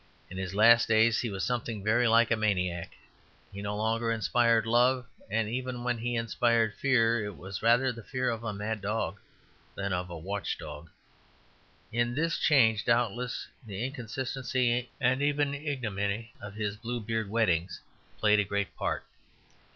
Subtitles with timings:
[0.31, 2.95] In his last days he was something very like a maniac;
[3.53, 8.01] he no longer inspired love, and even when he inspired fear, it was rather the
[8.01, 9.19] fear of a mad dog
[9.75, 10.89] than of a watch dog.
[11.91, 17.79] In this change doubtless the inconsistency and even ignominy of his Bluebeard weddings
[18.17, 19.05] played a great part.